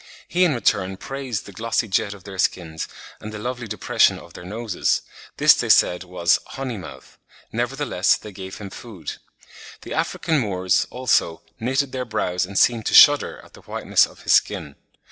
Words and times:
He 0.27 0.43
in 0.45 0.55
return 0.55 0.97
praised 0.97 1.45
the 1.45 1.51
glossy 1.51 1.87
jet 1.87 2.15
of 2.15 2.23
their 2.23 2.39
skins 2.39 2.87
and 3.19 3.31
the 3.31 3.37
lovely 3.37 3.67
depression 3.67 4.17
of 4.17 4.33
their 4.33 4.43
noses; 4.43 5.03
this 5.37 5.53
they 5.53 5.69
said 5.69 6.03
was 6.03 6.39
"honeymouth," 6.57 7.19
nevertheless 7.51 8.17
they 8.17 8.31
gave 8.31 8.57
him 8.57 8.71
food. 8.71 9.17
The 9.83 9.93
African 9.93 10.39
Moors, 10.39 10.87
also, 10.89 11.43
"knitted 11.59 11.91
their 11.91 12.03
brows 12.05 12.47
and 12.47 12.57
seemed 12.57 12.87
to 12.87 12.95
shudder" 12.95 13.39
at 13.45 13.53
the 13.53 13.61
whiteness 13.61 14.07
of 14.07 14.23
his 14.23 14.33
skin. 14.33 14.75